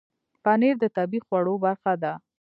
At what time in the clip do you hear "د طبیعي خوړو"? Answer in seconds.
0.83-1.55